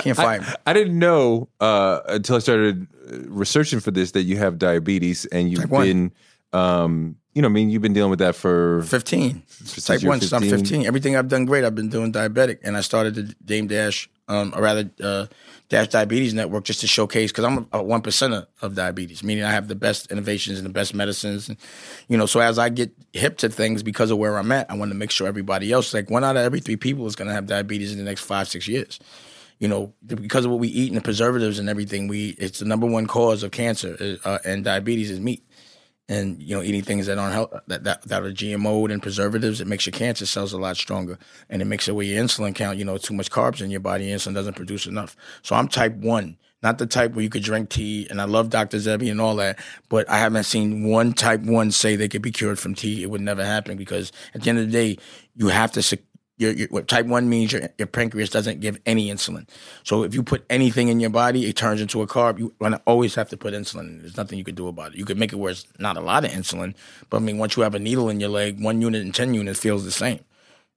[0.00, 0.46] Can't fire me.
[0.66, 5.26] I didn't know uh, until I started uh, researching for this that you have diabetes
[5.26, 6.12] and you've Type been,
[6.52, 9.42] um, you know, I mean, you've been dealing with that for 15.
[9.48, 10.58] Since Type you're 1, since I'm 15.
[10.58, 10.86] 15.
[10.86, 11.64] Everything I've done great.
[11.64, 12.58] I've been doing diabetic.
[12.62, 15.26] And I started the Dame Dash, um, or rather, uh,
[15.70, 19.44] Dash Diabetes Network just to showcase, because I'm a, a one percenter of diabetes, meaning
[19.44, 21.48] I have the best innovations and the best medicines.
[21.48, 21.56] And,
[22.08, 24.76] you know, so as I get hip to things because of where I'm at, I
[24.76, 27.28] want to make sure everybody else, like one out of every three people is going
[27.28, 29.00] to have diabetes in the next five, six years.
[29.58, 32.64] You know, because of what we eat and the preservatives and everything, we it's the
[32.64, 35.46] number one cause of cancer uh, and diabetes is meat
[36.08, 39.66] and you know eating things that aren't that, that that are GMO'd and preservatives, it
[39.66, 42.78] makes your cancer cells a lot stronger, and it makes it where your insulin count.
[42.78, 45.16] You know, too much carbs in your body, insulin doesn't produce enough.
[45.42, 48.06] So I'm type one, not the type where you could drink tea.
[48.10, 48.78] And I love Dr.
[48.78, 52.32] Sebi and all that, but I haven't seen one type one say they could be
[52.32, 53.02] cured from tea.
[53.02, 54.98] It would never happen because at the end of the day,
[55.34, 55.98] you have to.
[56.42, 59.48] Your, your, what type one means your, your pancreas doesn't give any insulin.
[59.84, 62.38] So if you put anything in your body, it turns into a carb.
[62.38, 64.00] You want to always have to put insulin.
[64.00, 64.98] There's nothing you could do about it.
[64.98, 66.74] You could make it where it's not a lot of insulin,
[67.08, 69.32] but I mean, once you have a needle in your leg, one unit and ten
[69.34, 70.20] units feels the same.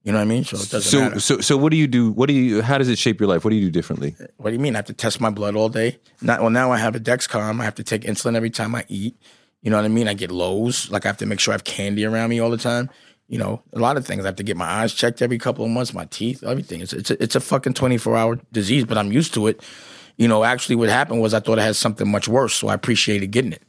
[0.06, 0.44] You know what I mean?
[0.44, 1.20] So it doesn't so, matter.
[1.20, 2.12] so, so what do you do?
[2.12, 3.44] What do you, how does it shape your life?
[3.44, 4.16] What do you do differently?
[4.22, 4.76] Uh, what do you mean?
[4.76, 5.98] I have to test my blood all day?
[6.22, 6.52] Not well.
[6.52, 7.60] Now I have a Dexcom.
[7.60, 9.18] I have to take insulin every time I eat.
[9.64, 10.08] You know what I mean?
[10.08, 10.92] I get lows.
[10.92, 12.92] Like I have to make sure I have candy around me all the time.
[13.28, 14.24] You know, a lot of things.
[14.24, 15.94] I have to get my eyes checked every couple of months.
[15.94, 16.82] My teeth, everything.
[16.82, 19.62] It's it's a, it's a fucking twenty four hour disease, but I'm used to it.
[20.18, 22.74] You know, actually, what happened was I thought I had something much worse, so I
[22.76, 23.64] appreciated getting it.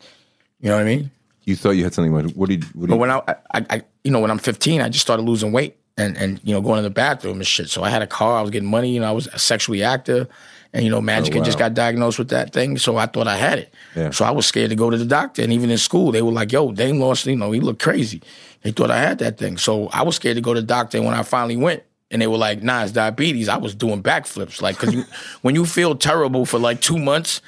[0.60, 1.10] You know what I mean?
[1.46, 3.22] You thought you had something, what what do you, what do But when I,
[3.54, 6.52] I, I, you know, when I'm 15, I just started losing weight and, and, you
[6.52, 7.70] know, going to the bathroom and shit.
[7.70, 10.28] So I had a car, I was getting money, you know, I was sexually active.
[10.72, 12.76] And, you know, Magic oh, had just got diagnosed with that thing.
[12.76, 13.74] So I thought I had it.
[13.94, 14.10] Yeah.
[14.10, 15.40] So I was scared to go to the doctor.
[15.40, 18.20] And even in school, they were like, yo, Dame lost, you know, he looked crazy.
[18.66, 19.58] They thought I had that thing.
[19.58, 20.96] So I was scared to go to the doctor.
[20.98, 23.48] And when I finally went, and they were like, nah, it's diabetes.
[23.48, 24.60] I was doing backflips.
[24.60, 25.04] Like, cause you,
[25.42, 27.42] when you feel terrible for like two months,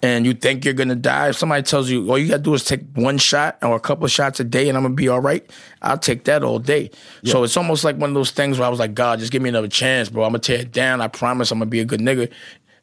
[0.00, 2.62] and you think you're gonna die, if somebody tells you all you gotta do is
[2.62, 5.20] take one shot or a couple of shots a day and I'm gonna be all
[5.20, 5.44] right,
[5.82, 6.92] I'll take that all day.
[7.24, 9.42] So it's almost like one of those things where I was like, God, just give
[9.42, 10.22] me another chance, bro.
[10.22, 11.00] I'm gonna tear it down.
[11.00, 12.30] I promise I'm gonna be a good nigga.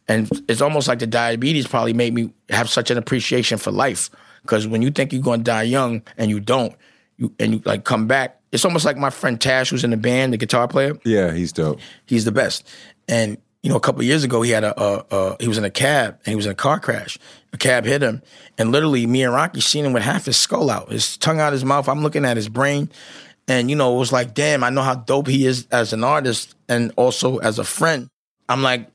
[0.09, 4.09] And it's almost like the diabetes probably made me have such an appreciation for life.
[4.41, 6.75] Because when you think you're gonna die young and you don't,
[7.17, 9.97] you and you like come back, it's almost like my friend Tash, who's in the
[9.97, 11.79] band, the guitar player yeah, he's dope.
[12.05, 12.67] he's the best.
[13.07, 15.57] And you know, a couple of years ago, he had a, a, a he was
[15.57, 17.17] in a cab and he was in a car crash.
[17.53, 18.21] A cab hit him,
[18.57, 21.53] and literally, me and Rocky seen him with half his skull out, his tongue out
[21.53, 21.89] his mouth.
[21.89, 22.89] I'm looking at his brain,
[23.47, 26.03] and you know, it was like, damn, I know how dope he is as an
[26.03, 28.09] artist and also as a friend.
[28.49, 28.89] I'm like,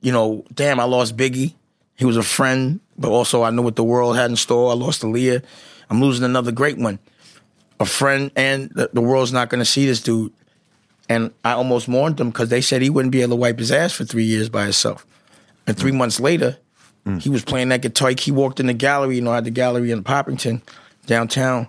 [0.00, 1.54] you know, damn, I lost Biggie.
[1.96, 4.70] He was a friend, but also I knew what the world had in store.
[4.70, 5.42] I lost Aaliyah.
[5.90, 6.98] I'm losing another great one,
[7.80, 10.32] a friend, and the, the world's not going to see this dude.
[11.08, 13.72] And I almost mourned him because they said he wouldn't be able to wipe his
[13.72, 15.06] ass for three years by himself.
[15.66, 15.96] And three mm.
[15.96, 16.58] months later,
[17.06, 17.20] mm.
[17.20, 18.12] he was playing that guitar.
[18.18, 20.60] He walked in the gallery, you know, I had the gallery in Poppington
[21.06, 21.68] downtown.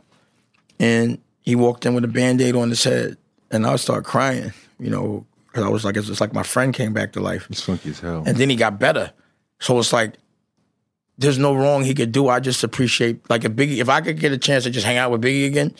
[0.80, 3.18] And he walked in with a band aid on his head.
[3.52, 6.94] And I started crying, you know, because I was like, it's like my friend came
[6.94, 7.48] back to life.
[7.50, 8.24] It's funky as hell.
[8.26, 9.12] And then he got better.
[9.60, 10.16] So it's like,
[11.18, 12.30] there's no wrong he could do.
[12.30, 14.98] I just appreciate, like, a Biggie, if I could get a chance to just hang
[14.98, 15.76] out with Biggie again,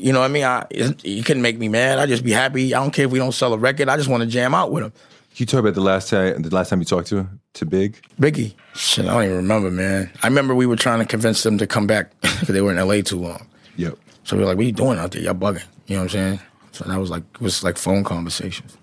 [0.00, 0.44] you know what I mean?
[0.44, 0.66] I,
[1.02, 1.98] he couldn't make me mad.
[1.98, 2.74] I just be happy.
[2.74, 3.88] I don't care if we don't sell a record.
[3.88, 4.92] I just want to jam out with him.
[5.36, 8.00] You talk about the last time the last time you talked to to Big?
[8.20, 8.54] Biggie.
[8.74, 10.10] Shit, I don't even remember, man.
[10.22, 12.76] I remember we were trying to convince them to come back because they were in
[12.76, 13.46] LA too long.
[13.76, 13.98] Yep.
[14.24, 15.22] So we were like, "What are you doing out there?
[15.22, 16.40] Y'all bugging." You know what I'm saying?
[16.72, 18.76] So that was like it was like phone conversations.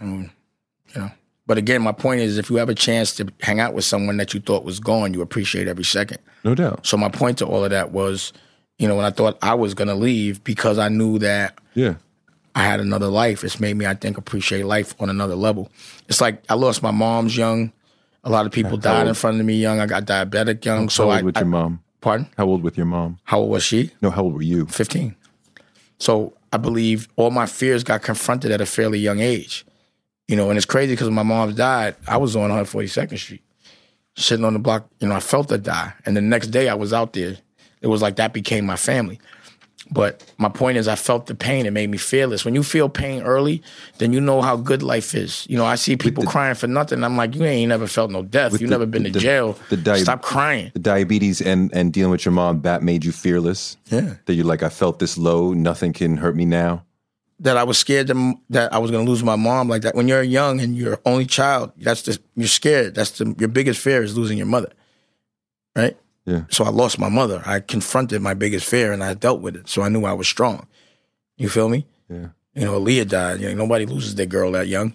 [0.00, 0.30] Um,
[0.94, 1.10] you know.
[1.46, 4.16] But again, my point is, if you have a chance to hang out with someone
[4.18, 6.18] that you thought was gone, you appreciate every second.
[6.44, 6.86] No doubt.
[6.86, 8.32] So my point to all of that was,
[8.82, 11.94] you know, when I thought I was gonna leave because I knew that Yeah.
[12.56, 13.44] I had another life.
[13.44, 15.70] It's made me, I think, appreciate life on another level.
[16.08, 17.72] It's like I lost my mom's young.
[18.24, 19.78] A lot of people died in front of me young.
[19.80, 20.88] I got diabetic young.
[20.88, 21.80] so how old I, with I- your mom?
[22.00, 22.26] pardon.
[22.36, 23.18] How old with your mom?
[23.22, 23.92] How old was she?
[24.02, 24.66] No, how old were you?
[24.66, 25.14] 15.
[25.98, 29.64] So I believe all my fears got confronted at a fairly young age.
[30.28, 33.42] You know, and it's crazy because my mom died, I was on 142nd Street,
[34.16, 34.88] sitting on the block.
[35.00, 35.92] You know, I felt her die.
[36.04, 37.36] And the next day I was out there.
[37.82, 39.18] It was like that became my family.
[39.90, 41.66] But my point is, I felt the pain.
[41.66, 42.46] It made me fearless.
[42.46, 43.62] When you feel pain early,
[43.98, 45.46] then you know how good life is.
[45.50, 47.04] You know, I see people crying for nothing.
[47.04, 48.52] I'm like, you ain't never felt no death.
[48.52, 49.58] You the- never been to jail.
[49.68, 50.70] the di- Stop crying.
[50.72, 53.76] The diabetes and and dealing with your mom that made you fearless.
[53.90, 54.14] Yeah.
[54.24, 55.52] That you're like, I felt this low.
[55.52, 56.84] Nothing can hurt me now.
[57.40, 59.94] That I was scared to, that I was going to lose my mom like that.
[59.94, 62.94] When you're young and you're only child, that's the you're scared.
[62.94, 64.72] That's the your biggest fear is losing your mother,
[65.76, 65.96] right?
[66.24, 66.44] Yeah.
[66.50, 67.42] So I lost my mother.
[67.44, 69.68] I confronted my biggest fear and I dealt with it.
[69.68, 70.66] So I knew I was strong.
[71.36, 71.86] You feel me?
[72.08, 72.28] Yeah.
[72.54, 73.40] You know, Leah died.
[73.40, 74.94] You know, nobody loses their girl that young.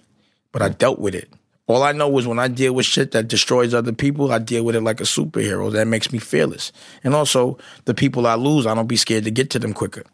[0.52, 1.28] But I dealt with it.
[1.66, 4.64] All I know is when I deal with shit that destroys other people, I deal
[4.64, 5.70] with it like a superhero.
[5.70, 6.72] That makes me fearless.
[7.04, 10.04] And also, the people I lose, I don't be scared to get to them quicker.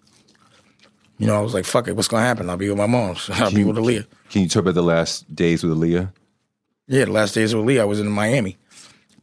[1.19, 2.51] You know, I was like, fuck it, what's gonna happen?
[2.51, 3.17] I'll be with my mom.
[3.35, 4.05] I'll be with Aaliyah.
[4.31, 6.13] Can you talk about the last days with Aaliyah?
[6.89, 8.57] Yeah, the last days with Aaliyah, I was in Miami.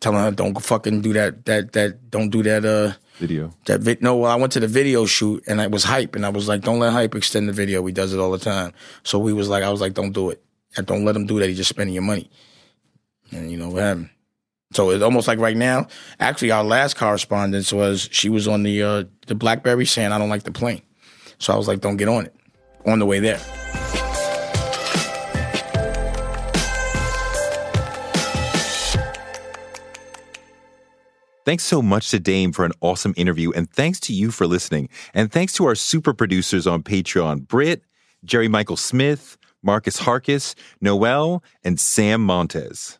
[0.01, 3.53] Telling her, don't fucking do that, that, that, don't do that, uh, Video.
[3.67, 6.25] that vi- no, well, I went to the video shoot and it was hype, and
[6.25, 7.85] I was like, "Don't let hype extend the video.
[7.85, 8.73] He does it all the time."
[9.03, 10.43] So we was like, I was like, "Don't do it.
[10.75, 11.47] And don't let him do that.
[11.47, 12.31] He's just spending your money."
[13.31, 14.09] And you know what happened?
[14.73, 15.85] So it's almost like right now.
[16.19, 20.29] Actually, our last correspondence was she was on the uh, the BlackBerry saying, "I don't
[20.29, 20.81] like the plane."
[21.37, 22.35] So I was like, "Don't get on it."
[22.87, 24.00] On the way there.
[31.51, 34.87] Thanks so much to Dame for an awesome interview, and thanks to you for listening.
[35.13, 37.83] And thanks to our super producers on Patreon Britt,
[38.23, 42.99] Jerry Michael Smith, Marcus Harkis, Noel, and Sam Montez.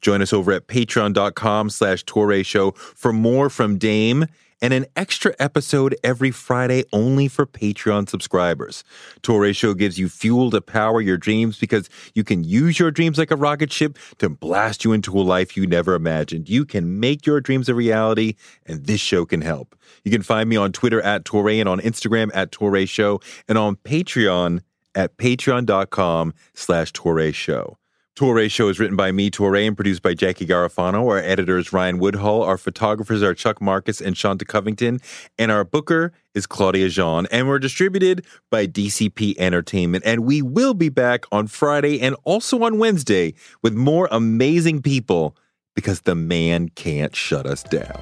[0.00, 4.28] Join us over at patreon.com slash Toure Show for more from Dame
[4.60, 8.84] and an extra episode every Friday only for Patreon subscribers.
[9.22, 13.18] Toure Show gives you fuel to power your dreams because you can use your dreams
[13.18, 16.48] like a rocket ship to blast you into a life you never imagined.
[16.48, 18.34] You can make your dreams a reality,
[18.66, 19.76] and this show can help.
[20.04, 23.58] You can find me on Twitter at Toure and on Instagram at Toure Show and
[23.58, 24.60] on Patreon
[24.94, 27.78] at patreon.com slash Toure Show.
[28.16, 31.10] Toure Show is written by me, Toure, and produced by Jackie Garofano.
[31.10, 32.44] Our editor is Ryan Woodhall.
[32.44, 35.00] Our photographers are Chuck Marcus and Shanta Covington.
[35.36, 37.26] And our booker is Claudia Jean.
[37.32, 40.04] And we're distributed by DCP Entertainment.
[40.06, 45.36] And we will be back on Friday and also on Wednesday with more amazing people
[45.74, 48.00] because the man can't shut us down.